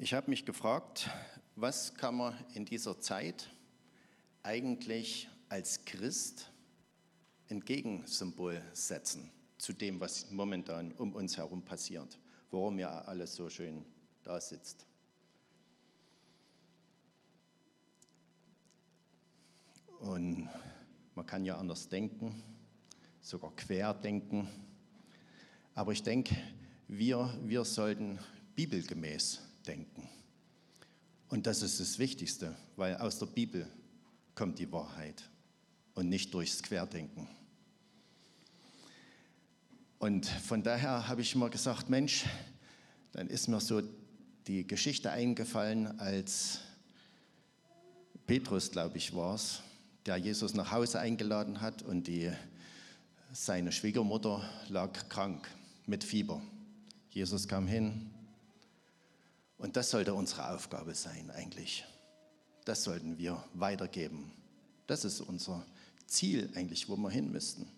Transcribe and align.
Ich 0.00 0.14
habe 0.14 0.30
mich 0.30 0.46
gefragt, 0.46 1.10
was 1.56 1.92
kann 1.92 2.14
man 2.14 2.38
in 2.54 2.64
dieser 2.64 3.00
Zeit 3.00 3.50
eigentlich 4.44 5.28
als 5.48 5.84
Christ 5.84 6.52
ein 7.50 7.58
Gegensymbol 7.58 8.62
setzen 8.72 9.28
zu 9.58 9.72
dem, 9.72 9.98
was 9.98 10.30
momentan 10.30 10.92
um 10.92 11.16
uns 11.16 11.36
herum 11.36 11.64
passiert, 11.64 12.16
warum 12.52 12.78
ja 12.78 13.00
alles 13.00 13.34
so 13.34 13.50
schön 13.50 13.84
da 14.22 14.40
sitzt. 14.40 14.86
Und 19.98 20.48
man 21.16 21.26
kann 21.26 21.44
ja 21.44 21.58
anders 21.58 21.88
denken, 21.88 22.40
sogar 23.20 23.50
quer 23.56 23.94
denken. 23.94 24.46
Aber 25.74 25.90
ich 25.90 26.04
denke, 26.04 26.36
wir, 26.86 27.36
wir 27.42 27.64
sollten 27.64 28.20
bibelgemäß 28.54 29.47
denken. 29.68 30.08
Und 31.28 31.46
das 31.46 31.62
ist 31.62 31.78
das 31.78 31.98
Wichtigste, 31.98 32.56
weil 32.76 32.96
aus 32.96 33.18
der 33.18 33.26
Bibel 33.26 33.68
kommt 34.34 34.58
die 34.58 34.72
Wahrheit 34.72 35.22
und 35.94 36.08
nicht 36.08 36.32
durchs 36.32 36.62
Querdenken. 36.62 37.28
Und 39.98 40.26
von 40.26 40.62
daher 40.62 41.08
habe 41.08 41.20
ich 41.20 41.34
immer 41.34 41.50
gesagt, 41.50 41.90
Mensch, 41.90 42.24
dann 43.12 43.28
ist 43.28 43.48
mir 43.48 43.60
so 43.60 43.82
die 44.46 44.66
Geschichte 44.66 45.10
eingefallen, 45.10 45.98
als 46.00 46.60
Petrus, 48.26 48.70
glaube 48.70 48.96
ich, 48.96 49.14
war 49.14 49.34
es, 49.34 49.60
der 50.06 50.16
Jesus 50.16 50.54
nach 50.54 50.70
Hause 50.70 51.00
eingeladen 51.00 51.60
hat 51.60 51.82
und 51.82 52.06
die, 52.06 52.30
seine 53.32 53.72
Schwiegermutter 53.72 54.48
lag 54.68 55.08
krank 55.08 55.48
mit 55.86 56.04
Fieber. 56.04 56.40
Jesus 57.10 57.48
kam 57.48 57.66
hin 57.66 58.10
und 59.58 59.76
das 59.76 59.90
sollte 59.90 60.14
unsere 60.14 60.50
Aufgabe 60.50 60.94
sein 60.94 61.30
eigentlich. 61.30 61.84
Das 62.64 62.84
sollten 62.84 63.18
wir 63.18 63.42
weitergeben. 63.54 64.30
Das 64.86 65.04
ist 65.04 65.20
unser 65.20 65.64
Ziel 66.06 66.50
eigentlich, 66.54 66.88
wo 66.88 66.96
wir 66.96 67.10
hin 67.10 67.30
müssten. 67.30 67.68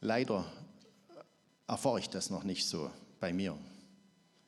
Leider 0.00 0.50
erfahre 1.66 2.00
ich 2.00 2.08
das 2.08 2.30
noch 2.30 2.42
nicht 2.42 2.66
so 2.66 2.90
bei 3.20 3.32
mir. 3.32 3.56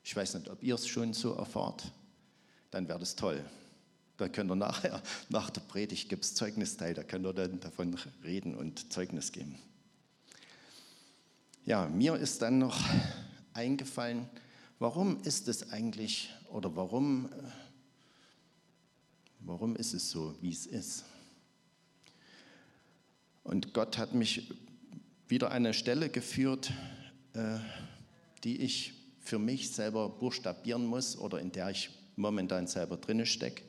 Ich 0.02 0.16
weiß 0.16 0.34
nicht, 0.34 0.48
ob 0.48 0.62
ihr 0.62 0.74
es 0.74 0.86
schon 0.88 1.12
so 1.12 1.34
erfahrt. 1.34 1.92
Dann 2.70 2.88
wäre 2.88 2.98
das 2.98 3.14
toll. 3.14 3.44
Da 4.16 4.28
könnt 4.28 4.50
ihr 4.50 4.56
nachher, 4.56 5.02
nach 5.28 5.50
der 5.50 5.60
Predigt 5.60 6.08
gibt 6.08 6.24
es 6.24 6.34
Zeugnisteil, 6.34 6.94
da 6.94 7.02
könnt 7.02 7.26
ihr 7.26 7.32
dann 7.32 7.60
davon 7.60 7.96
reden 8.24 8.54
und 8.54 8.92
Zeugnis 8.92 9.32
geben. 9.32 9.58
Ja, 11.64 11.86
mir 11.88 12.16
ist 12.16 12.42
dann 12.42 12.58
noch 12.58 12.80
eingefallen, 13.54 14.28
warum 14.82 15.22
ist 15.22 15.46
es 15.46 15.70
eigentlich 15.70 16.28
oder 16.50 16.74
warum, 16.74 17.26
äh, 17.26 17.36
warum 19.38 19.76
ist 19.76 19.94
es 19.94 20.10
so, 20.10 20.34
wie 20.40 20.50
es 20.50 20.66
ist? 20.66 21.04
Und 23.44 23.74
Gott 23.74 23.96
hat 23.96 24.12
mich 24.12 24.50
wieder 25.28 25.52
an 25.52 25.66
eine 25.66 25.72
Stelle 25.72 26.08
geführt, 26.08 26.72
äh, 27.34 27.58
die 28.42 28.60
ich 28.60 28.94
für 29.20 29.38
mich 29.38 29.70
selber 29.70 30.08
buchstabieren 30.08 30.84
muss 30.84 31.16
oder 31.16 31.38
in 31.38 31.52
der 31.52 31.70
ich 31.70 31.90
momentan 32.16 32.66
selber 32.66 32.96
drinne 32.96 33.24
stecke 33.24 33.62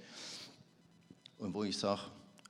und 1.37 1.53
wo 1.53 1.63
ich 1.63 1.77
sage, 1.77 2.01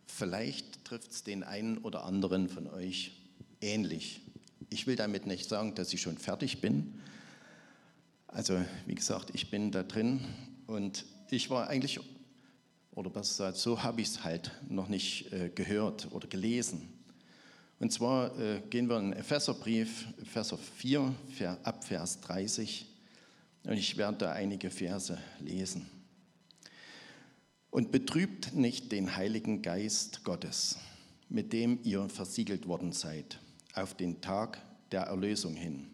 vielleicht 0.08 0.86
trifft 0.86 1.11
es 1.11 1.23
den 1.25 1.44
einen 1.44 1.80
oder 1.80 2.06
anderen 2.06 2.47
von 2.47 2.67
euch 2.67 3.11
ähnlich. 3.59 4.22
Ich 4.69 4.88
will 4.88 4.95
damit 4.95 5.25
nicht 5.28 5.50
sagen, 5.50 5.75
dass 5.75 5.91
ich 5.94 6.02
schon 6.02 6.17
fertig 6.17 6.61
bin. 6.61 7.02
Also 8.34 8.59
wie 8.88 8.95
gesagt, 8.95 9.30
ich 9.36 9.52
bin 9.52 9.70
da 9.70 9.84
drin 9.84 10.20
und 10.66 11.06
ich 11.30 11.52
war 11.52 11.67
eigentlich, 11.67 12.00
oder 12.95 13.12
besser 13.12 13.45
gesagt, 13.45 13.58
so 13.58 13.84
habe 13.84 14.02
ich 14.02 14.08
es 14.08 14.23
halt 14.23 14.52
noch 14.67 14.88
nicht 14.88 15.31
äh, 15.31 15.50
gehört 15.53 16.12
oder 16.12 16.28
gelesen. 16.28 16.90
Und 17.80 17.94
zwar 17.94 18.35
äh, 18.40 18.62
gehen 18.72 18.90
wir 18.90 18.97
in 18.97 19.12
den 19.12 19.19
Epheserbrief, 19.19 20.08
Epheser 20.19 20.58
4, 20.58 21.13
ab 21.62 21.84
Vers 21.84 22.22
30. 22.22 22.88
Und 23.66 23.74
ich 23.74 23.97
werde 23.97 24.18
da 24.18 24.31
einige 24.31 24.72
Verse 24.72 25.16
lesen. 25.40 25.85
Und 27.69 27.91
betrübt 27.91 28.56
nicht 28.56 28.91
den 28.91 29.16
Heiligen 29.16 29.62
Geist 29.62 30.24
Gottes, 30.24 30.79
mit 31.29 31.53
dem 31.53 31.78
ihr 31.84 32.09
versiegelt 32.09 32.68
worden 32.68 32.94
seid, 32.94 33.38
auf 33.75 33.94
den 33.94 34.22
Tag 34.22 34.59
der 34.91 35.02
Erlösung 35.03 35.53
hin. 35.53 35.85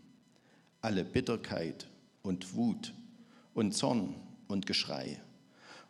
Alle 0.81 1.03
Bitterkeit 1.03 1.85
und 2.23 2.55
Wut 2.55 2.93
und 3.53 3.73
Zorn 3.73 4.15
und 4.47 4.65
Geschrei 4.65 5.21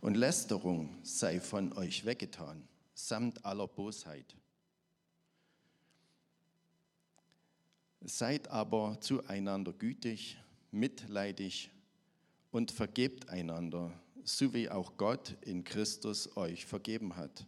und 0.02 0.16
Lästerung 0.16 0.98
sei 1.04 1.40
von 1.40 1.74
euch 1.74 2.06
weggetan, 2.06 2.68
samt 2.94 3.46
aller 3.46 3.68
Bosheit. 3.68 4.36
Seid 8.02 8.48
aber 8.48 9.00
zueinander 9.02 9.74
gütig, 9.74 10.38
mitleidig 10.72 11.70
und 12.52 12.72
vergebt 12.72 13.30
einander, 13.30 13.92
so 14.24 14.54
wie 14.54 14.70
auch 14.70 14.96
Gott 14.96 15.36
in 15.42 15.64
Christus 15.64 16.38
euch 16.38 16.66
vergeben 16.66 17.18
hat. 17.18 17.46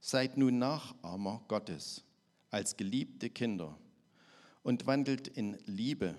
Seid 0.00 0.38
nun 0.38 0.58
Nachahmer 0.58 1.42
Gottes 1.48 2.02
als 2.50 2.76
geliebte 2.76 3.28
Kinder 3.28 3.76
und 4.62 4.86
wandelt 4.86 5.28
in 5.28 5.58
Liebe, 5.66 6.16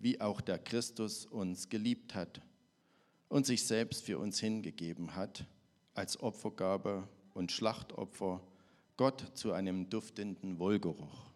wie 0.00 0.20
auch 0.20 0.40
der 0.40 0.58
Christus 0.58 1.26
uns 1.26 1.68
geliebt 1.68 2.14
hat 2.14 2.42
und 3.28 3.46
sich 3.46 3.64
selbst 3.64 4.04
für 4.04 4.18
uns 4.18 4.40
hingegeben 4.40 5.14
hat, 5.14 5.46
als 5.94 6.18
Opfergabe 6.20 7.06
und 7.34 7.52
Schlachtopfer 7.52 8.40
Gott 8.96 9.30
zu 9.34 9.52
einem 9.52 9.88
duftenden 9.88 10.58
Wohlgeruch. 10.58 11.30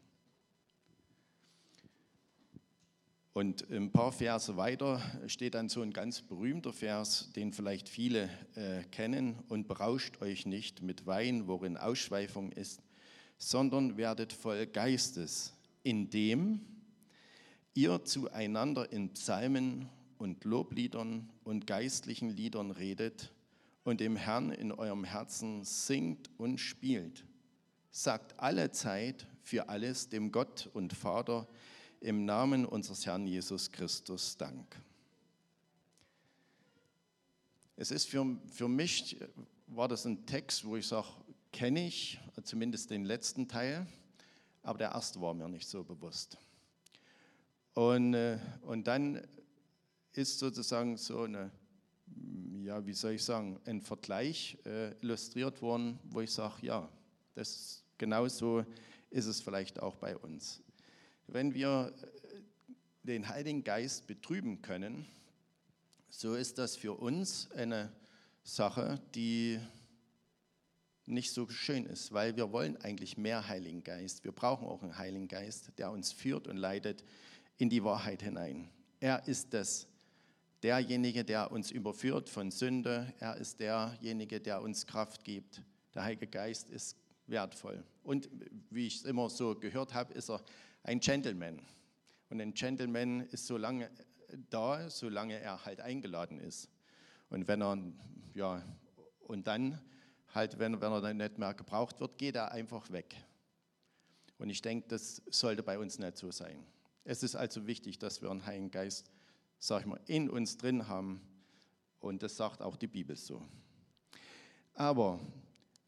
Und 3.35 3.69
ein 3.69 3.91
paar 3.91 4.13
Verse 4.13 4.57
weiter 4.57 5.03
steht 5.27 5.55
dann 5.55 5.69
so 5.69 5.83
ein 5.83 5.93
ganz 5.93 6.23
berühmter 6.23 6.73
Vers, 6.73 7.33
den 7.35 7.53
vielleicht 7.53 7.89
viele 7.89 8.31
äh, 8.55 8.85
kennen. 8.93 9.43
Und 9.49 9.67
berauscht 9.67 10.23
euch 10.23 10.47
nicht 10.47 10.83
mit 10.83 11.05
Wein, 11.05 11.49
worin 11.49 11.77
Ausschweifung 11.77 12.53
ist, 12.53 12.81
sondern 13.37 13.97
werdet 13.97 14.33
voll 14.33 14.67
Geistes, 14.67 15.53
indem 15.83 16.61
ihr 17.75 18.05
zueinander 18.05 18.91
in 18.93 19.13
Psalmen 19.13 19.89
und 20.19 20.45
Lobliedern 20.45 21.31
und 21.43 21.67
geistlichen 21.67 22.31
Liedern 22.31 22.71
redet 22.71 23.33
und 23.83 24.01
dem 24.01 24.17
Herrn 24.17 24.51
in 24.51 24.73
eurem 24.73 25.05
Herzen 25.05 25.65
singt 25.65 26.31
und 26.39 26.59
spielt. 26.59 27.25
Sagt 27.91 28.39
alle 28.41 28.71
Zeit 28.71 29.27
für 29.43 29.69
alles 29.69 30.09
dem 30.09 30.33
Gott 30.33 30.71
und 30.73 30.93
Vater, 30.93 31.47
im 32.01 32.25
Namen 32.25 32.67
unseres 32.67 33.07
Herrn 33.07 33.27
Jesus 33.27 33.73
Christus 33.73 34.37
Dank. 34.37 34.79
Es 37.77 37.91
ist 37.91 38.07
für, 38.07 38.39
für 38.47 38.69
mich, 38.69 39.17
war 39.67 39.89
das 39.89 40.05
ein 40.05 40.27
Text, 40.27 40.65
wo 40.65 40.77
ich 40.77 40.87
sage, 40.87 41.09
kenne 41.51 41.87
ich, 41.87 42.21
zumindest 42.43 42.91
den 42.91 43.05
letzten 43.05 43.49
Teil, 43.49 43.87
aber 44.63 44.79
der 44.79 44.93
erste 44.93 45.21
war 45.21 45.35
mir 45.35 45.49
nicht 45.49 45.67
so 45.67 45.83
bewusst. 45.83 46.37
Und, 47.75 48.15
äh, 48.15 48.39
und 48.63 48.87
dann 48.87 49.21
ist 50.13 50.39
sozusagen 50.39 50.97
so 50.97 51.23
eine, 51.23 51.51
ja, 52.63 52.87
wie 52.87 52.93
soll 52.93 53.13
ich 53.13 53.25
sagen, 53.25 53.61
ein 53.65 53.83
Vergleich 53.83 54.59
äh, 54.65 54.93
illustriert 55.01 55.61
worden, 55.61 55.99
wo 56.05 56.21
ich 56.21 56.31
sage, 56.31 56.55
ja, 56.63 56.89
das 57.35 57.83
genauso 57.99 58.65
ist 59.11 59.27
es 59.27 59.41
vielleicht 59.41 59.81
auch 59.81 59.97
bei 59.97 60.17
uns 60.17 60.65
wenn 61.27 61.55
wir 61.55 61.93
äh, 62.01 62.41
den 63.03 63.29
Heiligen 63.29 63.65
Geist 63.65 64.07
betrüben 64.07 64.63
können, 64.63 65.07
so 66.09 66.35
ist 66.35 66.59
das 66.59 66.77
für 66.77 66.95
uns 66.95 67.51
eine 67.53 67.93
Sache, 68.43 69.01
die 69.15 69.59
nicht 71.07 71.33
so 71.33 71.49
schön 71.49 71.87
ist, 71.87 72.13
weil 72.13 72.37
wir 72.37 72.53
wollen 72.53 72.77
eigentlich 72.79 73.19
mehr 73.19 73.49
Heiligen 73.49 73.83
Geist. 73.83 74.25
Wir 74.25 74.33
brauchen 74.33 74.67
auch 74.67 74.83
einen 74.83 74.97
Heiligen 74.97 75.29
Geist, 75.29 75.73
der 75.77 75.91
uns 75.91 76.13
führt 76.13 76.47
und 76.49 76.57
leitet 76.57 77.05
in 77.57 77.69
die 77.71 77.85
Wahrheit 77.85 78.23
hinein. 78.23 78.71
Er 79.01 79.27
ist 79.27 79.53
das, 79.55 79.87
derjenige, 80.63 81.25
der 81.25 81.53
uns 81.53 81.71
überführt 81.71 82.31
von 82.31 82.51
Sünde. 82.51 83.13
Er 83.21 83.37
ist 83.37 83.61
derjenige, 83.61 84.41
der 84.41 84.63
uns 84.63 84.87
Kraft 84.87 85.23
gibt. 85.23 85.63
Der 85.95 86.05
Heilige 86.05 86.27
Geist 86.27 86.71
ist 86.71 86.97
wertvoll. 87.27 87.85
Und 88.03 88.31
wie 88.71 88.87
ich 88.87 88.97
es 88.97 89.05
immer 89.05 89.29
so 89.29 89.55
gehört 89.55 89.93
habe, 89.95 90.15
ist 90.15 90.31
er 90.31 90.43
ein 90.83 91.01
Gentleman. 91.01 91.61
Und 92.31 92.41
ein 92.41 92.55
Gentleman 92.55 93.21
ist 93.29 93.47
so 93.47 93.57
lange 93.59 93.91
da, 94.51 94.89
solange 94.89 95.39
er 95.39 95.65
halt 95.65 95.81
eingeladen 95.81 96.39
ist. 96.39 96.71
Und 97.29 97.47
wenn 97.47 97.63
er, 97.63 97.79
ja, 98.35 98.63
und 99.21 99.47
dann 99.47 99.81
halt, 100.35 100.59
wenn, 100.59 100.81
wenn 100.81 100.93
er 100.93 101.01
dann 101.01 101.19
nicht 101.19 101.39
mehr 101.39 101.55
gebraucht 101.55 102.01
wird, 102.01 102.17
geht 102.19 102.37
er 102.37 102.53
einfach 102.53 102.91
weg. 102.91 103.15
Und 104.39 104.51
ich 104.51 104.63
denke, 104.63 104.89
das 104.89 105.23
sollte 105.31 105.63
bei 105.63 105.79
uns 105.79 105.99
nicht 105.99 106.17
so 106.17 106.31
sein. 106.31 106.65
Es 107.05 107.23
ist 107.23 107.37
also 107.37 107.67
wichtig, 107.67 107.99
dass 107.99 108.23
wir 108.23 108.31
einen 108.31 108.47
Heiligen 108.47 108.71
Geist 108.71 109.11
sag 109.65 109.81
ich 109.81 109.87
mal, 109.87 110.01
in 110.07 110.29
uns 110.29 110.59
drin 110.59 110.89
haben. 110.89 111.23
Und 111.99 112.23
das 112.23 112.37
sagt 112.37 112.61
auch 112.61 112.77
die 112.77 112.87
Bibel 112.87 113.17
so. 113.17 113.43
Aber 114.75 115.21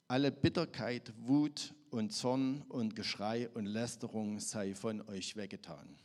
alle 0.08 0.32
Bitterkeit, 0.32 1.12
Wut 1.18 1.74
und 1.90 2.10
Zorn 2.10 2.62
und 2.68 2.96
Geschrei 2.96 3.50
und 3.50 3.66
Lästerung 3.66 4.40
sei 4.40 4.74
von 4.74 5.06
euch 5.08 5.36
weggetan. 5.36 5.98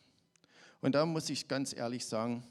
Und 0.81 0.95
da 0.95 1.05
muss 1.05 1.29
ich 1.29 1.47
ganz 1.47 1.73
ehrlich 1.73 2.05
sagen, 2.05 2.43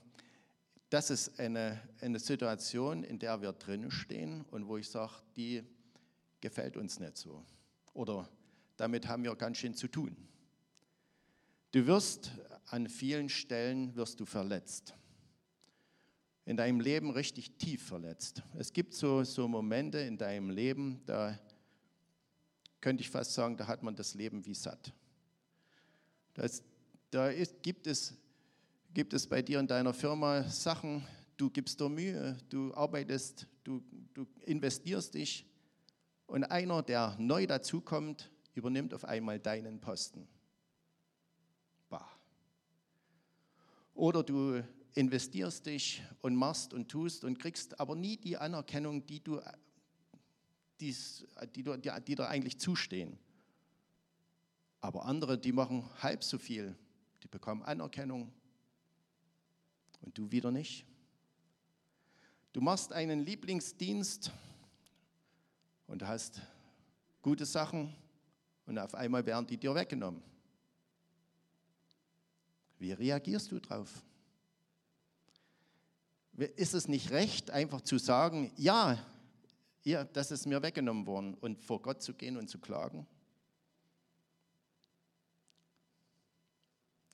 das 0.88 1.10
ist 1.10 1.38
eine, 1.38 1.80
eine 2.00 2.18
Situation, 2.18 3.04
in 3.04 3.18
der 3.18 3.42
wir 3.42 3.52
drinnen 3.52 3.90
stehen 3.90 4.42
und 4.50 4.68
wo 4.68 4.78
ich 4.78 4.88
sage, 4.88 5.12
die 5.36 5.62
gefällt 6.40 6.76
uns 6.76 6.98
nicht 6.98 7.18
so. 7.18 7.44
Oder 7.92 8.28
damit 8.76 9.06
haben 9.06 9.24
wir 9.24 9.34
ganz 9.36 9.58
schön 9.58 9.74
zu 9.74 9.88
tun. 9.88 10.16
Du 11.72 11.86
wirst 11.86 12.32
an 12.72 12.88
vielen 12.88 13.28
Stellen 13.28 13.94
wirst 13.96 14.20
du 14.20 14.24
verletzt. 14.24 14.94
In 16.44 16.56
deinem 16.56 16.80
Leben 16.80 17.10
richtig 17.10 17.58
tief 17.58 17.86
verletzt. 17.86 18.42
Es 18.58 18.72
gibt 18.72 18.94
so, 18.94 19.24
so 19.24 19.46
Momente 19.46 19.98
in 19.98 20.16
deinem 20.16 20.50
Leben, 20.50 21.00
da 21.06 21.38
könnte 22.80 23.02
ich 23.02 23.10
fast 23.10 23.34
sagen, 23.34 23.56
da 23.56 23.66
hat 23.66 23.82
man 23.82 23.94
das 23.94 24.14
Leben 24.14 24.44
wie 24.46 24.54
satt. 24.54 24.92
Das, 26.34 26.62
da 27.10 27.28
ist, 27.28 27.62
gibt, 27.62 27.86
es, 27.86 28.14
gibt 28.94 29.12
es 29.12 29.26
bei 29.26 29.42
dir 29.42 29.60
in 29.60 29.66
deiner 29.66 29.92
Firma 29.92 30.44
Sachen, 30.44 31.04
du 31.36 31.50
gibst 31.50 31.80
dir 31.80 31.88
Mühe, 31.88 32.36
du 32.48 32.72
arbeitest, 32.74 33.46
du, 33.64 33.82
du 34.14 34.26
investierst 34.46 35.14
dich 35.14 35.44
und 36.26 36.44
einer, 36.44 36.82
der 36.82 37.16
neu 37.18 37.46
dazukommt, 37.46 38.30
übernimmt 38.54 38.94
auf 38.94 39.04
einmal 39.04 39.38
deinen 39.38 39.80
Posten. 39.80 40.28
Oder 44.00 44.22
du 44.22 44.64
investierst 44.94 45.66
dich 45.66 46.02
und 46.22 46.34
machst 46.34 46.72
und 46.72 46.90
tust 46.90 47.22
und 47.22 47.38
kriegst 47.38 47.78
aber 47.78 47.94
nie 47.94 48.16
die 48.16 48.34
Anerkennung, 48.34 49.04
die, 49.04 49.22
du, 49.22 49.42
die, 50.80 50.96
die, 51.54 51.62
die, 51.62 51.90
die 52.06 52.14
dir 52.14 52.26
eigentlich 52.26 52.58
zustehen. 52.58 53.18
Aber 54.80 55.04
andere, 55.04 55.36
die 55.36 55.52
machen 55.52 55.86
halb 56.02 56.24
so 56.24 56.38
viel, 56.38 56.74
die 57.22 57.28
bekommen 57.28 57.62
Anerkennung 57.62 58.32
und 60.00 60.16
du 60.16 60.32
wieder 60.32 60.50
nicht. 60.50 60.86
Du 62.54 62.62
machst 62.62 62.94
einen 62.94 63.20
Lieblingsdienst 63.20 64.32
und 65.86 66.06
hast 66.06 66.40
gute 67.20 67.44
Sachen 67.44 67.94
und 68.64 68.78
auf 68.78 68.94
einmal 68.94 69.26
werden 69.26 69.46
die 69.46 69.58
dir 69.58 69.74
weggenommen. 69.74 70.29
Wie 72.80 72.92
reagierst 72.92 73.52
du 73.52 73.60
drauf? 73.60 74.02
Ist 76.56 76.72
es 76.72 76.88
nicht 76.88 77.10
recht, 77.10 77.50
einfach 77.50 77.82
zu 77.82 77.98
sagen, 77.98 78.50
ja, 78.56 78.98
ja, 79.82 80.04
das 80.04 80.30
ist 80.30 80.46
mir 80.46 80.62
weggenommen 80.62 81.06
worden 81.06 81.34
und 81.34 81.62
vor 81.62 81.82
Gott 81.82 82.02
zu 82.02 82.14
gehen 82.14 82.38
und 82.38 82.48
zu 82.48 82.58
klagen? 82.58 83.06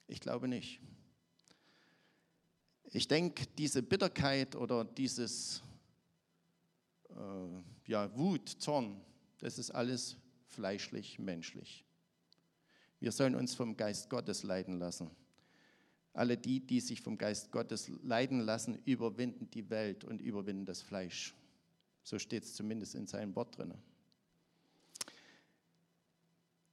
Ich 0.07 0.21
glaube 0.21 0.47
nicht. 0.47 0.81
Ich 2.93 3.09
denke, 3.09 3.47
diese 3.59 3.83
Bitterkeit 3.83 4.55
oder 4.55 4.85
dieses 4.85 5.65
äh, 7.11 7.91
ja, 7.91 8.17
Wut, 8.17 8.49
Zorn, 8.49 9.01
das 9.39 9.59
ist 9.59 9.73
alles 9.73 10.17
fleischlich, 10.47 11.19
menschlich. 11.19 11.85
Wir 13.01 13.11
sollen 13.11 13.35
uns 13.35 13.57
vom 13.57 13.77
Geist 13.77 14.09
Gottes 14.09 14.45
leiten 14.45 14.79
lassen. 14.79 15.11
Alle 16.17 16.39
die, 16.39 16.61
die 16.61 16.81
sich 16.81 17.03
vom 17.03 17.19
Geist 17.19 17.53
Gottes 17.53 17.91
leiden 18.03 18.41
lassen, 18.41 18.79
überwinden 18.87 19.51
die 19.51 19.69
Welt 19.69 20.03
und 20.03 20.23
überwinden 20.23 20.65
das 20.65 20.81
Fleisch. 20.81 21.35
So 22.03 22.19
steht 22.19 22.45
es 22.45 22.55
zumindest 22.55 22.95
in 22.95 23.07
seinem 23.07 23.37
Wort 23.37 23.59
drin. 23.59 23.75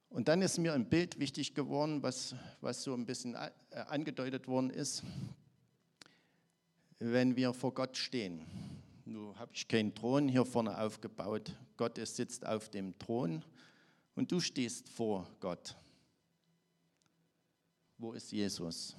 Und 0.07 0.29
dann 0.29 0.41
ist 0.41 0.59
mir 0.59 0.73
ein 0.73 0.87
Bild 0.87 1.19
wichtig 1.19 1.55
geworden, 1.55 2.01
was, 2.01 2.35
was 2.61 2.83
so 2.83 2.93
ein 2.93 3.05
bisschen 3.05 3.35
äh, 3.35 3.51
angedeutet 3.87 4.47
worden 4.47 4.69
ist. 4.69 5.03
Wenn 6.99 7.35
wir 7.35 7.53
vor 7.53 7.73
Gott 7.73 7.97
stehen, 7.97 8.45
nun 9.03 9.37
habe 9.37 9.51
ich 9.53 9.67
keinen 9.67 9.93
Thron 9.93 10.29
hier 10.29 10.45
vorne 10.45 10.79
aufgebaut, 10.79 11.53
Gott 11.75 11.97
sitzt 11.97 12.45
auf 12.45 12.69
dem 12.69 12.97
Thron 12.97 13.43
und 14.15 14.31
du 14.31 14.39
stehst 14.39 14.87
vor 14.87 15.27
Gott. 15.41 15.75
Wo 17.97 18.13
ist 18.13 18.31
Jesus? 18.31 18.95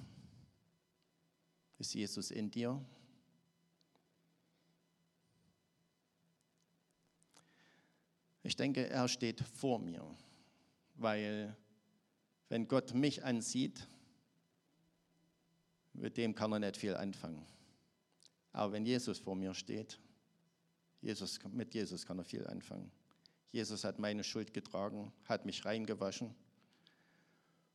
Ist 1.77 1.93
Jesus 1.93 2.31
in 2.31 2.49
dir? 2.49 2.83
Ich 8.43 8.55
denke, 8.55 8.87
er 8.89 9.07
steht 9.07 9.41
vor 9.41 9.79
mir, 9.79 10.05
weil 10.95 11.57
wenn 12.49 12.67
Gott 12.67 12.93
mich 12.93 13.23
ansieht, 13.23 13.87
mit 15.93 16.17
dem 16.17 16.35
kann 16.35 16.51
er 16.51 16.59
nicht 16.59 16.77
viel 16.77 16.95
anfangen. 16.95 17.45
Aber 18.51 18.73
wenn 18.73 18.85
Jesus 18.85 19.17
vor 19.17 19.35
mir 19.35 19.53
steht, 19.53 19.99
Jesus, 21.01 21.39
mit 21.51 21.73
Jesus 21.73 22.05
kann 22.05 22.19
er 22.19 22.23
viel 22.23 22.45
anfangen. 22.47 22.91
Jesus 23.51 23.83
hat 23.83 23.99
meine 23.99 24.23
Schuld 24.23 24.53
getragen, 24.53 25.11
hat 25.25 25.45
mich 25.45 25.65
reingewaschen. 25.65 26.35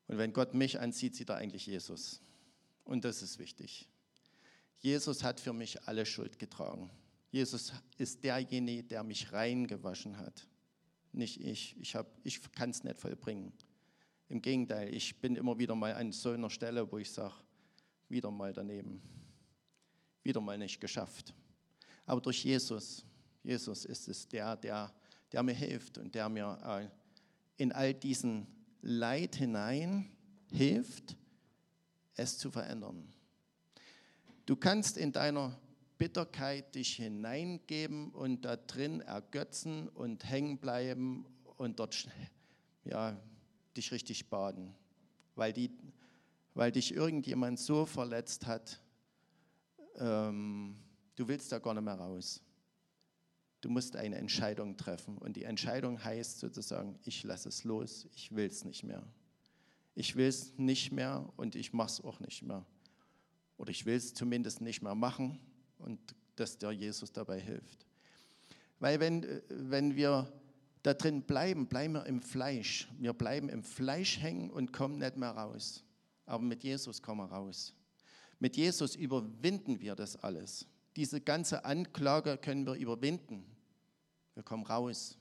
Und 0.09 0.19
wenn 0.19 0.33
Gott 0.33 0.55
mich 0.55 0.79
ansieht, 0.79 1.15
sieht 1.15 1.31
er 1.31 1.37
eigentlich 1.37 1.67
Jesus. 1.67 2.21
Und 2.85 3.05
das 3.05 3.23
ist 3.23 3.39
wichtig. 3.39 3.89
Jesus 4.79 5.23
hat 5.23 5.41
für 5.41 5.53
mich 5.53 5.83
alle 5.83 6.07
Schuld 6.07 6.39
getragen. 6.39 6.91
Jesus 7.31 7.73
ist 7.97 8.25
derjenige, 8.25 8.83
der 8.83 9.05
mich 9.05 9.33
reingewaschen 9.33 10.17
hat. 10.17 10.49
Nicht 11.13 11.41
ich. 11.41 11.77
Ich, 11.81 11.97
ich 12.25 12.53
kann 12.53 12.71
es 12.71 12.83
nicht 12.83 12.99
vollbringen. 12.99 13.53
Im 14.29 14.41
Gegenteil, 14.41 14.95
ich 14.95 15.21
bin 15.21 15.37
immer 15.37 15.59
wieder 15.59 15.75
mal 15.75 15.95
an 15.95 16.13
so 16.13 16.31
einer 16.31 16.51
Stelle, 16.51 16.91
wo 16.91 16.99
ich 16.99 17.11
sage, 17.11 17.35
wieder 18.09 18.31
mal 18.31 18.53
daneben. 18.53 19.03
Wieder 20.23 20.41
mal 20.41 20.59
nicht 20.59 20.81
geschafft. 20.81 21.35
Aber 22.07 22.21
durch 22.21 22.45
Jesus, 22.45 23.05
Jesus 23.43 23.85
ist 23.85 24.09
es 24.09 24.29
der, 24.29 24.57
der, 24.57 24.93
der 25.33 25.43
mir 25.43 25.55
hilft 25.55 25.99
und 25.99 26.15
der 26.15 26.29
mir 26.29 26.59
äh, 26.65 27.63
in 27.63 27.73
all 27.73 27.95
diesen 27.95 28.47
Leid 28.83 29.37
hinein 29.37 30.11
hilft, 30.51 31.17
es 32.21 32.39
zu 32.39 32.51
verändern. 32.51 33.13
Du 34.47 34.57
kannst 34.57 34.97
in 34.97 35.13
deiner 35.13 35.59
Bitterkeit 35.99 36.75
dich 36.75 36.97
hineingeben 36.97 38.11
und 38.11 38.45
da 38.45 38.57
drin 38.57 39.01
ergötzen 39.01 39.89
und 39.89 40.29
hängen 40.29 40.59
bleiben 40.59 41.27
und 41.57 41.79
dort 41.79 42.09
ja, 42.85 43.21
dich 43.77 43.93
richtig 43.93 44.29
baden, 44.29 44.75
weil, 45.35 45.53
die, 45.53 45.71
weil 46.55 46.73
dich 46.73 46.95
irgendjemand 46.95 47.59
so 47.59 47.87
verletzt 47.87 48.47
hat, 48.47 48.81
ähm, 49.97 50.77
du 51.17 51.29
willst 51.29 51.53
da 51.53 51.59
gar 51.59 51.75
nicht 51.75 51.85
mehr 51.85 51.95
raus. 51.95 52.43
Du 53.61 53.69
musst 53.69 53.95
eine 53.95 54.17
Entscheidung 54.17 54.79
treffen 54.79 55.19
und 55.19 55.37
die 55.37 55.45
Entscheidung 55.45 56.03
heißt 56.03 56.41
sozusagen, 56.41 56.99
ich 57.05 57.23
lasse 57.25 57.51
es 57.51 57.65
los, 57.65 58.09
ich 58.15 58.35
will 58.35 58.47
es 58.47 58.65
nicht 58.65 58.85
mehr. 58.85 59.07
Ich 60.01 60.17
will 60.17 60.29
es 60.29 60.57
nicht 60.57 60.93
mehr 60.93 61.31
und 61.37 61.55
ich 61.55 61.75
mache 61.75 61.89
es 61.89 62.01
auch 62.01 62.21
nicht 62.21 62.43
mehr. 62.43 62.65
Oder 63.59 63.71
ich 63.71 63.85
will 63.85 63.97
es 63.97 64.15
zumindest 64.15 64.63
nicht 64.63 64.81
mehr 64.81 64.95
machen 64.95 65.39
und 65.77 66.01
dass 66.37 66.57
der 66.57 66.73
Jesus 66.73 67.13
dabei 67.13 67.39
hilft. 67.39 67.85
Weil 68.79 68.99
wenn, 68.99 69.43
wenn 69.51 69.97
wir 69.97 70.33
da 70.83 70.95
drin 70.95 71.21
bleiben, 71.21 71.67
bleiben 71.67 71.93
wir 71.93 72.07
im 72.07 72.23
Fleisch. 72.23 72.89
Wir 72.99 73.13
bleiben 73.13 73.51
im 73.51 73.63
Fleisch 73.63 74.19
hängen 74.19 74.49
und 74.49 74.73
kommen 74.73 74.97
nicht 74.97 75.19
mehr 75.19 75.33
raus. 75.33 75.85
Aber 76.25 76.43
mit 76.43 76.65
Jesus 76.65 77.03
kommen 77.03 77.21
wir 77.21 77.37
raus. 77.37 77.75
Mit 78.39 78.57
Jesus 78.57 78.97
überwinden 78.97 79.81
wir 79.81 79.95
das 79.97 80.17
alles. 80.17 80.67
Diese 80.97 81.21
ganze 81.21 81.67
Anklage 81.67 82.39
können 82.39 82.65
wir 82.65 82.73
überwinden. 82.73 83.45
Wir 84.33 84.45
kommen 84.45 84.65
raus. 84.65 85.19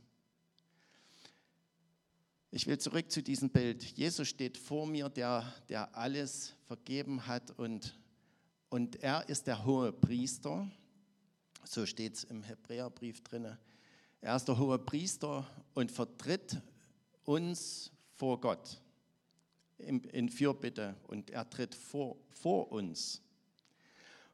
Ich 2.51 2.65
will 2.65 2.79
zurück 2.79 3.11
zu 3.11 3.21
diesem 3.21 3.51
Bild. 3.51 3.83
Jesus 3.83 4.27
steht 4.27 4.57
vor 4.57 4.87
mir, 4.87 5.07
der, 5.09 5.53
der 5.69 5.95
alles 5.95 6.55
vergeben 6.65 7.27
hat 7.27 7.51
und, 7.51 7.95
und 8.69 8.95
er 9.03 9.29
ist 9.29 9.45
der 9.45 9.65
hohe 9.65 9.93
Priester. 9.93 10.67
So 11.63 11.85
steht 11.85 12.15
es 12.15 12.23
im 12.23 12.41
Hebräerbrief 12.41 13.21
drin. 13.23 13.55
Er 14.21 14.35
ist 14.35 14.47
der 14.47 14.57
hohe 14.57 14.79
Priester 14.79 15.47
und 15.75 15.91
vertritt 15.91 16.59
uns 17.23 17.91
vor 18.15 18.41
Gott 18.41 18.81
in, 19.77 20.03
in 20.05 20.27
Fürbitte 20.27 20.95
und 21.07 21.29
er 21.29 21.47
tritt 21.47 21.75
vor, 21.75 22.17
vor 22.29 22.71
uns. 22.71 23.21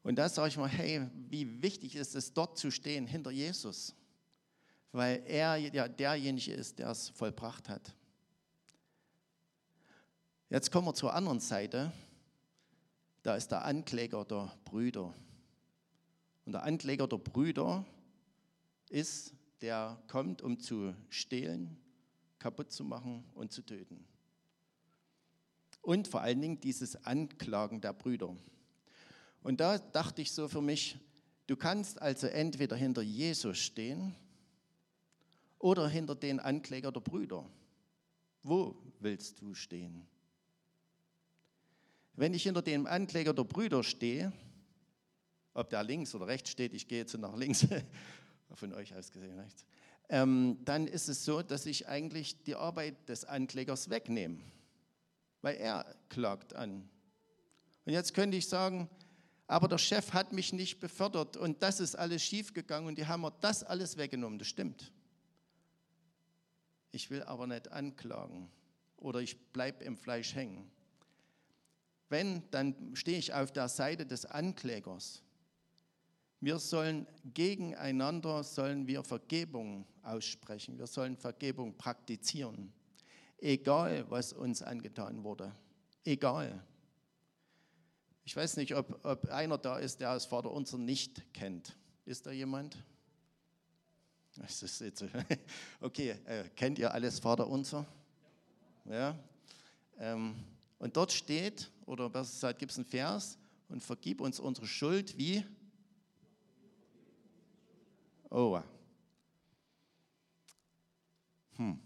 Und 0.04 0.16
da 0.16 0.30
sage 0.30 0.48
ich 0.48 0.58
mal, 0.58 0.70
hey, 0.70 1.06
wie 1.30 1.62
wichtig 1.62 1.98
ist 1.98 2.16
es, 2.16 2.32
dort 2.32 2.58
zu 2.58 2.72
stehen 2.72 3.08
hinter 3.08 3.32
Jesus, 3.32 3.94
weil 4.94 5.22
er 5.26 5.58
ja 5.58 5.90
derjenige 5.90 6.54
ist, 6.54 6.80
der 6.80 6.92
es 6.92 7.10
vollbracht 7.10 7.68
hat. 7.68 7.94
Jetzt 10.56 10.72
kommen 10.72 10.88
wir 10.88 10.94
zur 10.94 11.14
anderen 11.14 11.42
Seite. 11.42 11.92
da 13.24 13.36
ist 13.36 13.50
der 13.50 13.66
Ankläger 13.66 14.24
der 14.24 14.54
Brüder. 14.64 15.14
Und 16.46 16.54
der 16.54 16.64
Ankläger 16.64 17.10
der 17.10 17.18
Brüder 17.18 17.86
ist, 18.90 19.34
der 19.60 20.02
kommt, 20.08 20.42
um 20.42 20.58
zu 20.58 20.96
stehlen, 21.10 21.76
kaputt 22.40 22.72
zu 22.72 22.86
machen 22.86 23.26
und 23.34 23.52
zu 23.52 23.64
töten. 23.64 24.08
Und 25.82 26.08
vor 26.08 26.22
allen 26.22 26.40
Dingen 26.40 26.62
dieses 26.62 27.04
Anklagen 27.04 27.82
der 27.82 27.92
Brüder. 27.92 28.34
Und 29.44 29.60
da 29.60 29.78
dachte 29.78 30.22
ich 30.22 30.32
so 30.32 30.48
für 30.48 30.62
mich, 30.62 30.98
du 31.48 31.58
kannst 31.58 32.02
also 32.02 32.28
entweder 32.28 32.78
hinter 32.78 33.02
Jesus 33.02 33.58
stehen 33.58 34.16
oder 35.60 35.90
hinter 35.90 36.16
den 36.16 36.40
Ankläger 36.40 36.94
der 36.94 37.02
Brüder. 37.02 37.46
Wo 38.42 38.82
willst 39.02 39.42
du 39.42 39.54
stehen? 39.54 40.08
Wenn 42.16 42.34
ich 42.34 42.44
hinter 42.44 42.62
dem 42.62 42.88
Ankläger 42.88 43.34
der 43.34 43.44
Brüder 43.44 43.84
stehe, 43.84 44.32
ob 45.54 45.70
der 45.70 45.84
links 45.84 46.16
oder 46.16 46.28
rechts 46.28 46.50
steht, 46.50 46.74
ich 46.74 46.88
gehe 46.88 47.00
jetzt 47.00 47.18
nach 47.18 47.36
links, 47.36 47.68
von 48.54 48.74
euch 48.74 48.96
aus 48.96 49.12
gesehen 49.12 49.38
rechts, 49.38 49.66
ähm, 50.10 50.58
dann 50.64 50.88
ist 50.88 51.10
es 51.10 51.26
so, 51.26 51.42
dass 51.42 51.66
ich 51.66 51.88
eigentlich 51.88 52.44
die 52.44 52.56
Arbeit 52.56 53.10
des 53.10 53.26
Anklägers 53.26 53.90
wegnehme, 53.90 54.40
weil 55.42 55.56
er 55.56 55.96
klagt 56.10 56.56
an. 56.56 56.88
Und 57.86 57.94
jetzt 57.94 58.14
könnte 58.14 58.38
ich 58.38 58.48
sagen, 58.48 58.90
aber 59.48 59.68
der 59.68 59.78
Chef 59.78 60.14
hat 60.14 60.32
mich 60.34 60.54
nicht 60.54 60.80
befördert 60.80 61.38
und 61.38 61.62
das 61.62 61.80
ist 61.80 61.96
alles 61.96 62.24
schiefgegangen 62.24 62.88
und 62.88 62.98
die 62.98 63.06
haben 63.06 63.22
mir 63.22 63.32
das 63.42 63.64
alles 63.64 63.98
weggenommen. 63.98 64.40
Das 64.40 64.48
stimmt. 64.48 64.92
Ich 66.92 67.10
will 67.10 67.24
aber 67.24 67.46
nicht 67.46 67.72
anklagen 67.72 68.50
oder 68.98 69.20
ich 69.20 69.38
bleibe 69.52 69.84
im 69.84 69.98
Fleisch 69.98 70.34
hängen. 70.34 70.72
Wenn, 72.10 72.44
dann 72.52 72.96
stehe 72.96 73.18
ich 73.18 73.34
auf 73.34 73.52
der 73.52 73.68
Seite 73.68 74.06
des 74.06 74.26
Anklägers. 74.26 75.24
Wir 76.40 76.60
sollen 76.60 77.08
gegeneinander 77.34 78.44
sollen 78.44 78.88
wir 78.88 79.04
Vergebung 79.04 79.86
aussprechen. 80.04 80.78
Wir 80.78 80.86
sollen 80.86 81.18
Vergebung 81.18 81.76
praktizieren. 81.76 82.72
Egal, 83.40 84.06
was 84.10 84.34
uns 84.34 84.62
angetan 84.62 85.24
wurde. 85.24 85.52
Egal. 86.04 86.64
Ich 88.24 88.36
weiß 88.36 88.58
nicht, 88.58 88.76
ob, 88.76 89.04
ob 89.04 89.30
einer 89.30 89.58
da 89.58 89.78
ist, 89.78 90.02
der 90.02 90.14
das 90.14 90.26
Vaterunser 90.26 90.78
nicht 90.78 91.34
kennt. 91.34 91.76
Ist 92.06 92.26
da 92.26 92.32
jemand? 92.32 92.78
Das 94.36 94.62
ist 94.64 94.82
jetzt, 94.82 95.06
okay, 95.82 96.16
äh, 96.26 96.44
kennt 96.56 96.78
ihr 96.78 96.94
alles 96.94 97.20
Vaterunser? 97.20 97.86
Ja. 98.86 99.18
Ähm, 99.98 100.36
und 100.78 100.98
dort 100.98 101.12
steht, 101.12 101.72
oder 101.86 102.10
besser 102.10 102.32
gesagt, 102.32 102.60
gibt 102.60 102.72
es 102.72 102.78
einen 102.78 102.86
Vers, 102.86 103.38
und 103.70 103.82
vergib 103.82 104.22
uns 104.22 104.40
unsere 104.40 104.68
Schuld 104.68 105.18
wie? 105.18 105.44
Oh. 108.30 108.62
Hm. 111.56 111.80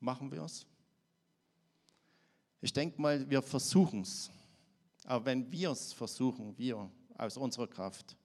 Machen 0.00 0.30
wir 0.30 0.42
es? 0.42 0.66
Ich 2.60 2.72
denke 2.72 3.00
mal, 3.00 3.28
wir 3.28 3.42
versuchen 3.42 4.02
es. 4.02 4.30
Aber 5.04 5.24
wenn 5.24 5.50
wir 5.50 5.70
es 5.70 5.92
versuchen, 5.92 6.56
wir 6.58 6.90
aus 7.16 7.36
unserer 7.36 7.66
Kraft, 7.66 8.16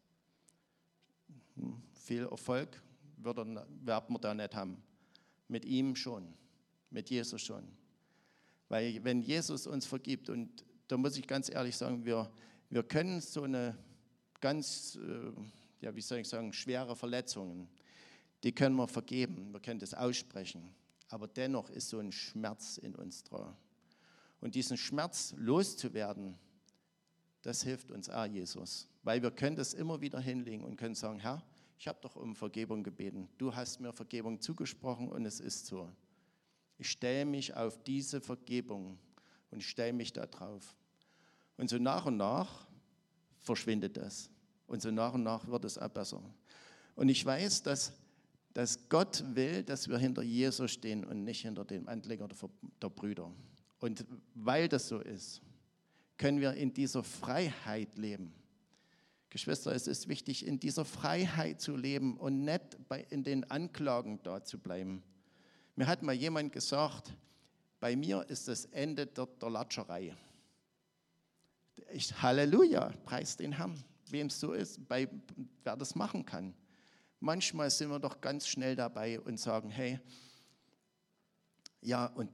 hm, 1.55 1.81
viel 1.93 2.25
Erfolg 2.25 2.81
werden, 3.17 3.59
werden 3.83 4.13
wir 4.13 4.19
da 4.19 4.33
nicht 4.33 4.53
haben. 4.53 4.83
Mit 5.47 5.65
ihm 5.65 5.95
schon, 5.95 6.33
mit 6.89 7.09
Jesus 7.09 7.41
schon. 7.41 7.67
Weil 8.69 9.03
wenn 9.03 9.21
Jesus 9.21 9.67
uns 9.67 9.85
vergibt, 9.85 10.29
und 10.29 10.65
da 10.87 10.97
muss 10.97 11.17
ich 11.17 11.27
ganz 11.27 11.49
ehrlich 11.49 11.75
sagen, 11.75 12.05
wir, 12.05 12.31
wir 12.69 12.83
können 12.83 13.21
so 13.21 13.43
eine 13.43 13.77
ganz, 14.41 14.95
äh, 14.95 15.31
ja, 15.81 15.95
wie 15.95 16.01
soll 16.01 16.19
ich 16.19 16.27
sagen, 16.27 16.53
schwere 16.53 16.95
Verletzungen, 16.95 17.69
die 18.43 18.51
können 18.51 18.75
wir 18.75 18.87
vergeben, 18.87 19.53
wir 19.53 19.61
können 19.61 19.79
das 19.79 19.93
aussprechen. 19.93 20.73
Aber 21.09 21.27
dennoch 21.27 21.69
ist 21.69 21.89
so 21.89 21.99
ein 21.99 22.11
Schmerz 22.11 22.77
in 22.77 22.95
uns 22.95 23.23
dran. 23.23 23.55
Und 24.41 24.55
diesen 24.55 24.77
Schmerz 24.77 25.33
loszuwerden, 25.37 26.37
das 27.43 27.63
hilft 27.63 27.91
uns 27.91 28.09
auch 28.09 28.25
Jesus. 28.25 28.89
Weil 29.03 29.21
wir 29.21 29.31
können 29.31 29.55
das 29.55 29.73
immer 29.73 30.01
wieder 30.01 30.19
hinlegen 30.19 30.63
und 30.63 30.75
können 30.75 30.95
sagen, 30.95 31.19
Herr, 31.19 31.43
ich 31.77 31.87
habe 31.87 31.99
doch 32.01 32.15
um 32.15 32.35
Vergebung 32.35 32.83
gebeten. 32.83 33.29
Du 33.37 33.53
hast 33.53 33.79
mir 33.79 33.93
Vergebung 33.93 34.41
zugesprochen 34.41 35.09
und 35.09 35.25
es 35.25 35.39
ist 35.39 35.67
so. 35.67 35.89
Ich 36.77 36.89
stelle 36.89 37.25
mich 37.25 37.53
auf 37.55 37.81
diese 37.83 38.19
Vergebung 38.19 38.97
und 39.53 39.63
stelle 39.63 39.93
mich 39.93 40.11
da 40.11 40.25
drauf. 40.25 40.75
Und 41.57 41.69
so 41.69 41.77
nach 41.77 42.05
und 42.05 42.17
nach 42.17 42.65
verschwindet 43.39 43.97
das. 43.97 44.29
Und 44.67 44.81
so 44.81 44.91
nach 44.91 45.13
und 45.13 45.23
nach 45.23 45.47
wird 45.47 45.65
es 45.65 45.77
auch 45.77 45.89
besser. 45.89 46.21
Und 46.95 47.09
ich 47.09 47.25
weiß, 47.25 47.63
dass, 47.63 47.93
dass 48.53 48.89
Gott 48.89 49.23
will, 49.35 49.63
dass 49.63 49.87
wir 49.87 49.97
hinter 49.97 50.23
Jesus 50.23 50.71
stehen 50.71 51.03
und 51.03 51.23
nicht 51.23 51.41
hinter 51.41 51.65
dem 51.65 51.87
Anleger 51.87 52.27
der 52.81 52.89
Brüder. 52.89 53.31
Und 53.79 54.05
weil 54.33 54.67
das 54.67 54.87
so 54.87 54.99
ist, 54.99 55.41
können 56.17 56.39
wir 56.39 56.53
in 56.53 56.73
dieser 56.73 57.03
Freiheit 57.03 57.97
leben. 57.97 58.33
Geschwister, 59.29 59.73
es 59.73 59.87
ist 59.87 60.07
wichtig, 60.07 60.45
in 60.45 60.59
dieser 60.59 60.85
Freiheit 60.85 61.59
zu 61.59 61.75
leben 61.75 62.17
und 62.17 62.45
nicht 62.45 62.77
bei, 62.87 63.05
in 63.09 63.23
den 63.23 63.49
Anklagen 63.49 64.21
da 64.21 64.43
zu 64.43 64.59
bleiben. 64.59 65.03
Mir 65.75 65.87
hat 65.87 66.03
mal 66.03 66.13
jemand 66.13 66.53
gesagt, 66.53 67.11
bei 67.83 67.97
mir 67.97 68.25
ist 68.29 68.47
das 68.47 68.63
Ende 68.63 69.05
der, 69.05 69.25
der 69.25 69.49
Latscherei. 69.49 70.15
Ich, 71.91 72.13
Halleluja, 72.21 72.93
preis 73.03 73.35
den 73.35 73.51
Herrn, 73.51 73.77
wem 74.09 74.27
es 74.27 74.39
so 74.39 74.53
ist, 74.53 74.87
bei, 74.87 75.09
wer 75.65 75.75
das 75.75 75.93
machen 75.93 76.25
kann. 76.25 76.53
Manchmal 77.19 77.69
sind 77.69 77.89
wir 77.89 77.99
doch 77.99 78.21
ganz 78.21 78.47
schnell 78.47 78.77
dabei 78.77 79.19
und 79.19 79.37
sagen, 79.37 79.69
hey, 79.69 79.99
ja, 81.81 82.05
und 82.05 82.31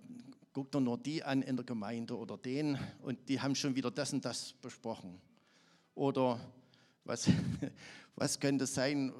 guck 0.53 0.69
doch 0.69 0.81
nur 0.81 0.99
die 0.99 1.23
an 1.23 1.41
in 1.41 1.55
der 1.55 1.65
Gemeinde 1.65 2.15
oder 2.15 2.37
den 2.37 2.77
und 3.01 3.27
die 3.27 3.41
haben 3.41 3.55
schon 3.55 3.75
wieder 3.75 3.89
das 3.89 4.13
und 4.13 4.23
das 4.23 4.53
besprochen. 4.53 5.19
Oder 5.95 6.39
was, 7.05 7.27
was 8.15 8.39
könnte 8.39 8.67
sein, 8.67 9.11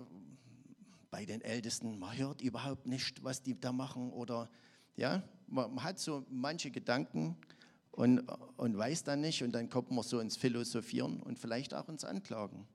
bei 1.10 1.26
den 1.26 1.42
Ältesten, 1.42 1.98
man 1.98 2.16
hört 2.16 2.44
überhaupt 2.44 2.86
nicht, 2.86 3.24
was 3.24 3.42
die 3.42 3.60
da 3.60 3.72
machen 3.72 4.12
oder 4.12 4.48
ja, 4.96 5.24
man 5.52 5.84
hat 5.84 6.00
so 6.00 6.26
manche 6.30 6.72
Gedanken 6.72 7.36
und, 7.92 8.20
und 8.58 8.78
weiß 8.78 9.04
dann 9.04 9.22
nicht 9.22 9.44
und 9.44 9.52
dann 9.52 9.70
kommt 9.70 9.92
man 9.92 10.04
so 10.04 10.20
ins 10.20 10.38
Philosophieren 10.38 11.22
und 11.22 11.38
vielleicht 11.38 11.74
auch 11.74 11.90
ins 11.90 12.06
Anklagen. 12.06 12.68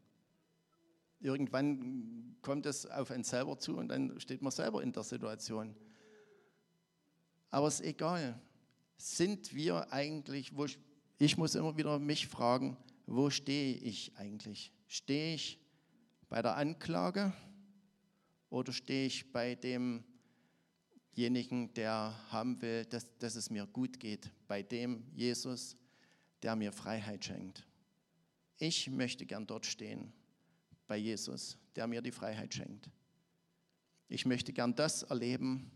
Irgendwann 1.21 2.37
kommt 2.43 2.67
es 2.67 2.85
auf 2.87 3.11
einen 3.11 3.25
selber 3.25 3.59
zu 3.59 3.77
und 3.77 3.89
dann 3.89 4.21
steht 4.21 4.43
man 4.43 4.53
selber 4.53 4.83
in 4.83 4.93
der 4.93 5.03
Situation. 5.03 5.75
Aber 7.51 7.69
es 7.69 7.81
ist 7.81 7.87
egal. 7.87 8.39
Sind 8.97 9.55
wir 9.55 9.93
eigentlich, 9.93 10.57
wo 10.57 10.67
ich, 10.67 10.79
ich 11.19 11.37
muss 11.39 11.55
immer 11.55 11.77
wieder 11.77 11.99
mich 11.99 12.27
fragen, 12.27 12.77
wo 13.07 13.31
stehe 13.31 13.77
ich 13.77 14.17
eigentlich? 14.17 14.73
Stehe 14.87 15.35
ich 15.35 15.59
bei 16.29 16.43
der 16.43 16.57
Anklage? 16.57 17.33
Oder 18.51 18.73
stehe 18.73 19.07
ich 19.07 19.33
bei 19.33 19.55
demjenigen, 21.17 21.73
der 21.75 22.15
haben 22.31 22.61
will, 22.61 22.85
dass, 22.85 23.17
dass 23.19 23.37
es 23.37 23.51
mir 23.51 23.67
gut 23.67 24.01
geht, 24.01 24.31
bei 24.49 24.63
dem 24.63 25.05
Jesus, 25.15 25.77
der 26.43 26.57
mir 26.57 26.73
Freiheit 26.73 27.25
schenkt? 27.25 27.67
Ich 28.59 28.91
möchte 28.91 29.27
gern 29.27 29.47
dort 29.47 29.67
stehen, 29.67 30.13
bei 30.87 30.97
Jesus, 30.97 31.59
der 31.77 31.87
mir 31.87 32.03
die 32.03 32.13
Freiheit 32.13 32.55
schenkt. 32.55 32.91
Ich 34.09 34.27
möchte 34.27 34.53
gern 34.53 34.75
das 34.75 35.03
erleben, 35.03 35.71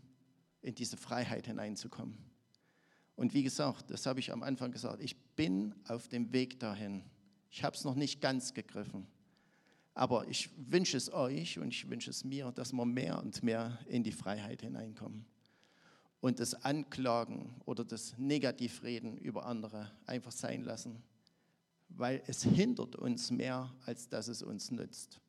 in 0.61 0.75
diese 0.75 0.97
Freiheit 0.97 1.47
hineinzukommen. 1.47 2.17
Und 3.15 3.33
wie 3.33 3.43
gesagt, 3.43 3.91
das 3.91 4.05
habe 4.05 4.19
ich 4.19 4.31
am 4.31 4.43
Anfang 4.43 4.71
gesagt, 4.71 5.01
ich 5.01 5.17
bin 5.35 5.75
auf 5.87 6.07
dem 6.07 6.31
Weg 6.31 6.59
dahin. 6.59 7.03
Ich 7.49 7.63
habe 7.63 7.75
es 7.75 7.83
noch 7.83 7.95
nicht 7.95 8.21
ganz 8.21 8.53
gegriffen. 8.53 9.07
Aber 9.93 10.27
ich 10.27 10.49
wünsche 10.55 10.97
es 10.97 11.11
euch 11.11 11.59
und 11.59 11.69
ich 11.69 11.89
wünsche 11.89 12.09
es 12.09 12.23
mir, 12.23 12.51
dass 12.51 12.71
wir 12.73 12.85
mehr 12.85 13.19
und 13.19 13.43
mehr 13.43 13.79
in 13.87 14.03
die 14.03 14.11
Freiheit 14.11 14.61
hineinkommen. 14.61 15.25
Und 16.21 16.39
das 16.39 16.53
Anklagen 16.53 17.61
oder 17.65 17.83
das 17.83 18.17
Negativreden 18.17 19.17
über 19.17 19.45
andere 19.45 19.91
einfach 20.05 20.31
sein 20.31 20.63
lassen, 20.63 21.01
weil 21.89 22.21
es 22.27 22.43
hindert 22.43 22.95
uns 22.95 23.31
mehr, 23.31 23.73
als 23.85 24.09
dass 24.09 24.27
es 24.27 24.41
uns 24.41 24.71
nützt. 24.71 25.19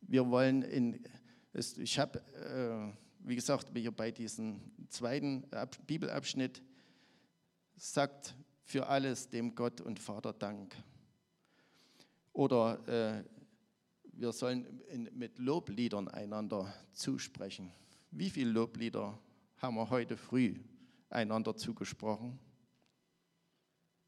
Wir 0.00 0.28
wollen 0.28 0.62
in, 0.62 1.02
ich 1.52 1.98
habe, 1.98 2.20
äh, 2.34 3.26
wie 3.26 3.36
gesagt, 3.36 3.68
bei 3.96 4.10
diesem 4.10 4.60
zweiten 4.88 5.44
Bibelabschnitt 5.86 6.62
sagt 7.76 8.34
für 8.62 8.86
alles 8.86 9.28
dem 9.28 9.54
Gott 9.54 9.80
und 9.80 9.98
Vater 9.98 10.32
Dank. 10.32 10.74
Oder 12.34 12.88
äh, 12.88 13.24
wir 14.12 14.32
sollen 14.32 14.80
in, 14.88 15.08
mit 15.14 15.38
Lobliedern 15.38 16.08
einander 16.08 16.74
zusprechen. 16.92 17.72
Wie 18.10 18.28
viele 18.28 18.50
Loblieder 18.50 19.18
haben 19.58 19.76
wir 19.76 19.88
heute 19.88 20.16
früh 20.16 20.56
einander 21.08 21.56
zugesprochen? 21.56 22.38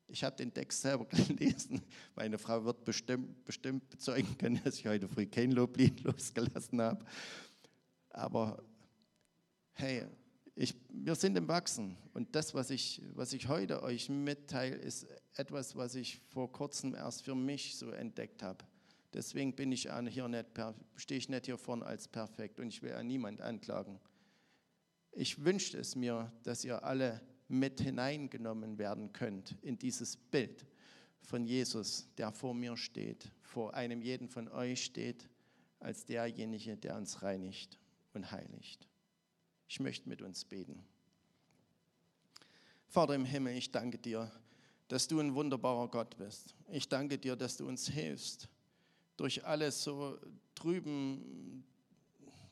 Ich 0.09 0.25
habe 0.25 0.37
den 0.37 0.53
Text 0.53 0.83
selber 0.83 1.05
gelesen. 1.29 1.81
Meine 2.17 2.37
Frau 2.39 2.65
wird 2.65 2.85
bestimmt, 2.85 3.45
bestimmt 3.45 3.89
bezeugen 3.91 4.37
können, 4.39 4.61
dass 4.65 4.79
ich 4.79 4.87
heute 4.87 5.09
früh 5.09 5.27
kein 5.27 5.53
Loblied 5.53 6.01
losgelassen 6.05 6.81
habe. 6.83 7.05
Aber 8.11 8.63
hey, 9.73 10.05
ich, 10.59 10.75
wir 10.89 11.15
sind 11.15 11.37
im 11.37 11.49
Wachsen. 11.49 11.97
Und 12.15 12.35
das, 12.35 12.55
was 12.55 12.71
ich, 12.71 13.03
was 13.15 13.35
ich 13.35 13.47
heute 13.47 13.83
euch 13.83 14.09
mitteile, 14.09 14.75
ist 14.75 15.07
etwas, 15.35 15.77
was 15.77 15.95
ich 15.95 16.19
vor 16.31 16.51
kurzem 16.51 16.95
erst 16.95 17.23
für 17.23 17.35
mich 17.35 17.77
so 17.77 17.91
entdeckt 17.91 18.43
habe. 18.43 18.65
Deswegen 19.13 19.55
bin 19.55 19.71
ich 19.71 19.89
hier 20.09 20.29
nicht, 20.29 20.47
stehe 20.97 21.19
ich 21.19 21.29
nicht 21.29 21.47
hier 21.47 21.59
vorne 21.59 21.85
als 21.85 22.09
perfekt 22.09 22.59
und 22.59 22.69
ich 22.69 22.83
will 22.83 22.93
an 22.93 23.07
niemand 23.07 23.43
anklagen. 23.43 24.01
Ich 25.13 25.45
wünschte 25.45 25.79
es 25.79 25.95
mir, 25.95 26.33
dass 26.43 26.65
ihr 26.65 26.83
alle 26.85 27.21
mit 27.49 27.81
hineingenommen 27.81 28.79
werden 28.79 29.13
könnt 29.13 29.57
in 29.63 29.79
dieses 29.79 30.17
Bild 30.17 30.67
von 31.21 31.45
Jesus, 31.45 32.09
der 32.17 32.33
vor 32.33 32.55
mir 32.55 32.77
steht, 32.77 33.31
vor 33.43 33.75
einem 33.75 34.01
jeden 34.01 34.29
von 34.29 34.49
euch 34.49 34.85
steht, 34.85 35.29
als 35.81 36.07
derjenige, 36.07 36.77
der 36.77 36.97
uns 36.97 37.23
reinigt 37.23 37.79
und 38.15 38.31
heiligt. 38.31 38.89
Ich 39.69 39.81
möchte 39.81 40.09
mit 40.09 40.23
uns 40.23 40.45
beten. 40.45 40.85
Vater 42.89 43.15
im 43.15 43.25
Himmel, 43.25 43.57
ich 43.57 43.71
danke 43.71 43.99
dir, 43.99 44.31
dass 44.89 45.09
du 45.09 45.21
ein 45.21 45.35
wunderbarer 45.35 45.89
Gott 45.89 46.17
bist. 46.17 46.55
Ich 46.71 46.89
danke 46.89 47.19
dir, 47.19 47.37
dass 47.37 47.57
du 47.57 47.67
uns 47.67 47.89
hilfst, 47.89 48.49
durch 49.17 49.45
alles 49.45 49.83
so 49.83 50.19
trüben 50.55 51.65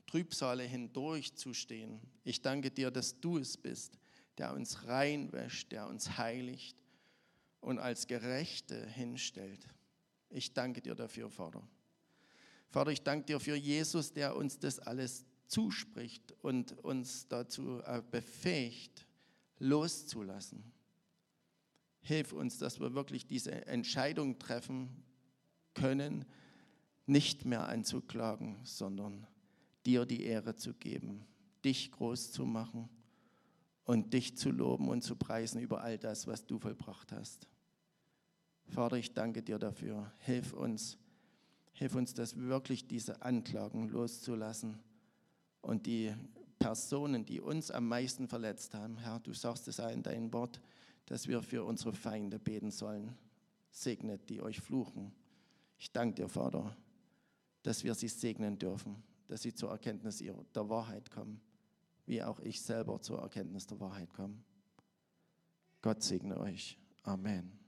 Trübsale 0.06 0.62
hindurchzustehen. 0.62 2.00
Ich 2.22 2.40
danke 2.40 2.70
dir, 2.70 2.92
dass 2.92 3.18
du 3.20 3.38
es 3.38 3.56
bist, 3.56 3.98
der 4.38 4.52
uns 4.52 4.86
reinwäscht, 4.86 5.72
der 5.72 5.88
uns 5.88 6.18
heiligt 6.18 6.76
und 7.60 7.78
als 7.78 8.06
Gerechte 8.06 8.86
hinstellt. 8.86 9.66
Ich 10.30 10.52
danke 10.52 10.80
dir 10.82 10.94
dafür, 10.94 11.30
Vater. 11.30 11.66
Vater, 12.68 12.90
ich 12.90 13.02
danke 13.02 13.26
dir 13.26 13.40
für 13.40 13.56
Jesus, 13.56 14.12
der 14.12 14.36
uns 14.36 14.58
das 14.58 14.78
alles 14.78 15.24
zuspricht 15.46 16.34
und 16.42 16.72
uns 16.84 17.28
dazu 17.28 17.80
äh, 17.84 18.02
befähigt, 18.10 19.06
loszulassen. 19.58 20.72
Hilf 22.00 22.32
uns, 22.32 22.58
dass 22.58 22.80
wir 22.80 22.94
wirklich 22.94 23.26
diese 23.26 23.66
Entscheidung 23.66 24.38
treffen 24.38 25.04
können, 25.74 26.24
nicht 27.06 27.44
mehr 27.44 27.68
anzuklagen, 27.68 28.58
sondern 28.64 29.26
dir 29.86 30.06
die 30.06 30.22
Ehre 30.22 30.54
zu 30.54 30.74
geben, 30.74 31.26
dich 31.64 31.92
groß 31.92 32.32
zu 32.32 32.44
machen 32.44 32.88
und 33.84 34.12
dich 34.14 34.36
zu 34.36 34.50
loben 34.50 34.88
und 34.88 35.02
zu 35.02 35.16
preisen 35.16 35.60
über 35.60 35.82
all 35.82 35.98
das, 35.98 36.26
was 36.26 36.46
du 36.46 36.58
vollbracht 36.58 37.12
hast. 37.12 37.48
Vater, 38.66 38.96
ich 38.96 39.12
danke 39.12 39.42
dir 39.42 39.58
dafür. 39.58 40.10
Hilf 40.18 40.54
uns, 40.54 40.98
hilf 41.72 41.94
uns, 41.94 42.14
dass 42.14 42.36
wirklich 42.36 42.86
diese 42.86 43.22
Anklagen 43.22 43.88
loszulassen 43.88 44.82
und 45.64 45.86
die 45.86 46.14
Personen, 46.58 47.24
die 47.24 47.40
uns 47.40 47.70
am 47.70 47.88
meisten 47.88 48.28
verletzt 48.28 48.74
haben, 48.74 48.98
Herr, 48.98 49.20
du 49.20 49.32
sagst 49.32 49.68
es 49.68 49.80
auch 49.80 49.90
in 49.90 50.02
deinem 50.02 50.32
Wort, 50.32 50.60
dass 51.06 51.28
wir 51.28 51.42
für 51.42 51.64
unsere 51.64 51.92
Feinde 51.92 52.38
beten 52.38 52.70
sollen. 52.70 53.14
Segnet, 53.70 54.30
die 54.30 54.40
euch 54.40 54.60
fluchen. 54.60 55.12
Ich 55.78 55.92
danke 55.92 56.14
dir, 56.14 56.28
Vater, 56.28 56.76
dass 57.62 57.82
wir 57.84 57.94
sie 57.94 58.08
segnen 58.08 58.58
dürfen, 58.58 59.02
dass 59.26 59.42
sie 59.42 59.52
zur 59.52 59.70
Erkenntnis 59.70 60.18
der 60.18 60.68
Wahrheit 60.68 61.10
kommen 61.10 61.40
wie 62.06 62.22
auch 62.22 62.40
ich 62.40 62.60
selber 62.60 63.00
zur 63.00 63.20
Erkenntnis 63.20 63.66
der 63.66 63.80
Wahrheit 63.80 64.12
komme. 64.12 64.36
Gott 65.82 66.02
segne 66.02 66.38
euch. 66.38 66.78
Amen. 67.02 67.63